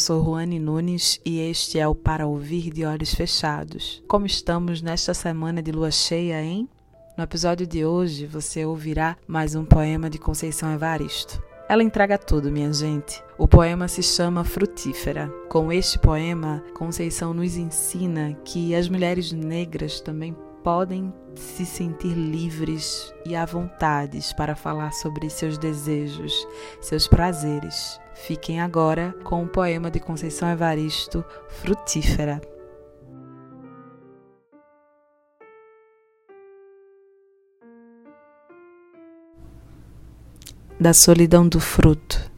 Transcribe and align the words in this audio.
sou 0.00 0.24
Juane 0.24 0.58
Nunes 0.58 1.20
e 1.26 1.40
este 1.40 1.78
é 1.78 1.86
o 1.86 1.94
Para 1.94 2.26
Ouvir 2.26 2.72
de 2.72 2.86
Olhos 2.86 3.14
Fechados. 3.14 4.02
Como 4.08 4.24
estamos 4.24 4.80
nesta 4.80 5.12
semana 5.12 5.62
de 5.62 5.70
lua 5.70 5.90
cheia, 5.90 6.42
hein? 6.42 6.66
No 7.18 7.22
episódio 7.22 7.66
de 7.66 7.84
hoje 7.84 8.24
você 8.24 8.64
ouvirá 8.64 9.14
mais 9.28 9.54
um 9.54 9.62
poema 9.62 10.08
de 10.08 10.16
Conceição 10.16 10.72
Evaristo. 10.72 11.42
Ela 11.68 11.82
entrega 11.82 12.16
tudo, 12.16 12.50
minha 12.50 12.72
gente. 12.72 13.22
O 13.36 13.46
poema 13.46 13.88
se 13.88 14.02
chama 14.02 14.42
Frutífera. 14.42 15.28
Com 15.50 15.70
este 15.70 15.98
poema, 15.98 16.64
Conceição 16.72 17.34
nos 17.34 17.58
ensina 17.58 18.32
que 18.42 18.74
as 18.74 18.88
mulheres 18.88 19.32
negras 19.32 20.00
também 20.00 20.34
podem 20.64 21.12
se 21.34 21.66
sentir 21.66 22.14
livres 22.14 23.12
e 23.26 23.36
à 23.36 23.44
vontade 23.44 24.18
para 24.34 24.56
falar 24.56 24.92
sobre 24.92 25.28
seus 25.28 25.58
desejos, 25.58 26.46
seus 26.80 27.06
prazeres. 27.06 28.00
Fiquem 28.26 28.60
agora 28.60 29.14
com 29.24 29.42
o 29.42 29.48
poema 29.48 29.90
de 29.90 29.98
Conceição 29.98 30.48
Evaristo, 30.50 31.24
Frutífera. 31.48 32.40
Da 40.78 40.92
solidão 40.92 41.48
do 41.48 41.58
fruto 41.58 42.30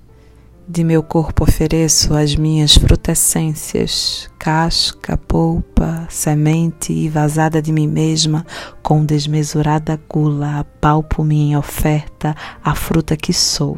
de 0.69 0.85
meu 0.85 1.03
corpo 1.03 1.43
ofereço 1.43 2.15
as 2.15 2.37
minhas 2.37 2.75
frutescências, 2.75 4.31
casca, 4.39 5.17
polpa, 5.17 6.07
semente 6.09 6.93
e 6.93 7.09
vazada 7.09 7.61
de 7.61 7.73
mim 7.73 7.89
mesma, 7.89 8.47
com 8.83 9.05
desmesurada 9.05 10.01
gula, 10.09 10.61
apalpo 10.61 11.25
minha 11.25 11.59
oferta, 11.59 12.35
a 12.63 12.75
fruta 12.75 13.17
que 13.17 13.33
sou. 13.33 13.77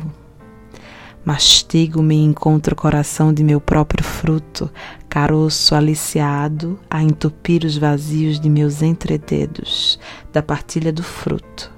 Mastigo-me 1.24 2.16
e 2.16 2.22
encontro 2.24 2.74
o 2.74 2.76
coração 2.76 3.32
de 3.32 3.42
meu 3.42 3.58
próprio 3.58 4.04
fruto, 4.04 4.70
caroço 5.08 5.74
aliciado 5.74 6.78
a 6.90 7.02
entupir 7.02 7.64
os 7.64 7.78
vazios 7.78 8.38
de 8.38 8.50
meus 8.50 8.82
entrededos, 8.82 9.98
da 10.30 10.42
partilha 10.42 10.92
do 10.92 11.02
fruto. 11.02 11.72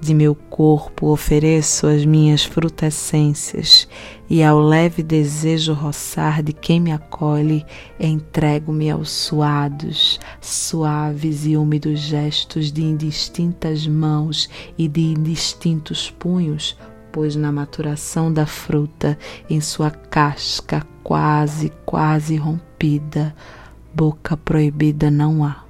De 0.00 0.14
meu 0.14 0.34
corpo 0.34 1.08
ofereço 1.08 1.86
as 1.86 2.06
minhas 2.06 2.44
frutescências 2.44 3.86
e 4.30 4.42
ao 4.42 4.58
leve 4.58 5.02
desejo 5.02 5.74
roçar 5.74 6.42
de 6.42 6.52
quem 6.54 6.80
me 6.80 6.92
acolhe, 6.92 7.66
entrego-me 8.00 8.90
aos 8.90 9.10
suados, 9.10 10.18
suaves 10.40 11.44
e 11.44 11.56
úmidos 11.56 11.98
gestos 11.98 12.72
de 12.72 12.84
indistintas 12.84 13.86
mãos 13.86 14.48
e 14.78 14.86
de 14.88 15.00
indistintos 15.00 16.10
punhos, 16.10 16.76
pois 17.12 17.36
na 17.36 17.50
maturação 17.50 18.32
da 18.32 18.46
fruta, 18.46 19.18
em 19.48 19.60
sua 19.60 19.90
casca 19.90 20.86
quase, 21.02 21.72
quase 21.84 22.36
rompida, 22.36 23.34
boca 23.94 24.36
proibida 24.36 25.10
não 25.10 25.44
há. 25.44 25.68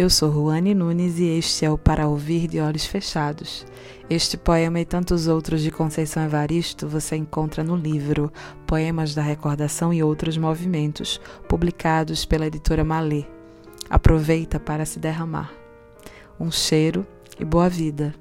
Eu 0.00 0.08
sou 0.08 0.30
Ruane 0.30 0.72
Nunes 0.74 1.18
e 1.18 1.24
este 1.24 1.66
é 1.66 1.70
o 1.70 1.76
Para 1.76 2.08
Ouvir 2.08 2.48
de 2.48 2.58
Olhos 2.58 2.86
Fechados. 2.86 3.66
Este 4.08 4.38
poema 4.38 4.80
e 4.80 4.84
tantos 4.86 5.28
outros 5.28 5.60
de 5.60 5.70
Conceição 5.70 6.24
Evaristo 6.24 6.88
você 6.88 7.16
encontra 7.16 7.62
no 7.62 7.76
livro 7.76 8.32
Poemas 8.66 9.14
da 9.14 9.20
Recordação 9.20 9.92
e 9.92 10.02
Outros 10.02 10.38
Movimentos, 10.38 11.20
publicados 11.46 12.24
pela 12.24 12.46
editora 12.46 12.82
Malê. 12.82 13.39
Aproveita 13.90 14.60
para 14.60 14.86
se 14.86 15.00
derramar. 15.00 15.52
Um 16.38 16.50
cheiro 16.50 17.04
e 17.40 17.44
boa 17.44 17.68
vida. 17.68 18.14